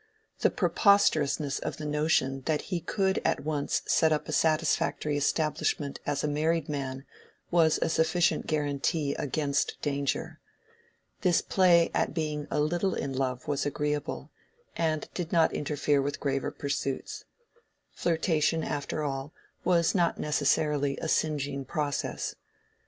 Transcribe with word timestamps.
The 0.39 0.49
preposterousness 0.49 1.59
of 1.59 1.77
the 1.77 1.85
notion 1.85 2.41
that 2.47 2.63
he 2.73 2.79
could 2.79 3.21
at 3.23 3.41
once 3.45 3.83
set 3.85 4.11
up 4.11 4.27
a 4.27 4.31
satisfactory 4.31 5.15
establishment 5.15 5.99
as 6.07 6.23
a 6.23 6.27
married 6.27 6.67
man 6.67 7.05
was 7.51 7.77
a 7.83 7.87
sufficient 7.87 8.47
guarantee 8.47 9.13
against 9.19 9.77
danger. 9.83 10.39
This 11.21 11.43
play 11.43 11.91
at 11.93 12.15
being 12.15 12.47
a 12.49 12.59
little 12.59 12.95
in 12.95 13.13
love 13.13 13.47
was 13.47 13.63
agreeable, 13.63 14.31
and 14.75 15.07
did 15.13 15.31
not 15.31 15.53
interfere 15.53 16.01
with 16.01 16.19
graver 16.19 16.49
pursuits. 16.49 17.25
Flirtation, 17.91 18.63
after 18.63 19.03
all, 19.03 19.33
was 19.63 19.93
not 19.93 20.19
necessarily 20.19 20.97
a 20.97 21.07
singeing 21.07 21.63
process. 21.63 22.33